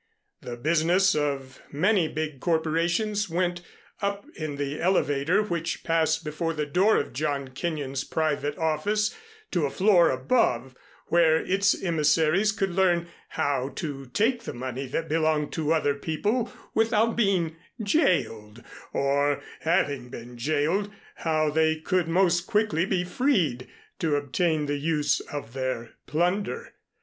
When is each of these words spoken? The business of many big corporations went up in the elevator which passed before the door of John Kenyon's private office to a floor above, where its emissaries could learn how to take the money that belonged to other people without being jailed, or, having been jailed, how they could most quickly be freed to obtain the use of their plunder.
The 0.41 0.57
business 0.57 1.13
of 1.13 1.61
many 1.71 2.07
big 2.07 2.39
corporations 2.39 3.29
went 3.29 3.61
up 4.01 4.25
in 4.35 4.55
the 4.55 4.81
elevator 4.81 5.43
which 5.43 5.83
passed 5.83 6.23
before 6.23 6.53
the 6.53 6.65
door 6.65 6.97
of 6.97 7.13
John 7.13 7.49
Kenyon's 7.49 8.03
private 8.03 8.57
office 8.57 9.15
to 9.51 9.67
a 9.67 9.69
floor 9.69 10.09
above, 10.09 10.75
where 11.09 11.37
its 11.45 11.79
emissaries 11.83 12.51
could 12.51 12.71
learn 12.71 13.09
how 13.29 13.69
to 13.75 14.07
take 14.07 14.41
the 14.41 14.55
money 14.55 14.87
that 14.87 15.07
belonged 15.07 15.53
to 15.53 15.71
other 15.71 15.93
people 15.93 16.51
without 16.73 17.15
being 17.15 17.55
jailed, 17.83 18.63
or, 18.93 19.43
having 19.59 20.09
been 20.09 20.35
jailed, 20.35 20.89
how 21.17 21.51
they 21.51 21.79
could 21.79 22.07
most 22.07 22.47
quickly 22.47 22.87
be 22.87 23.03
freed 23.03 23.67
to 23.99 24.15
obtain 24.15 24.65
the 24.65 24.77
use 24.79 25.19
of 25.19 25.53
their 25.53 25.91
plunder. 26.07 26.73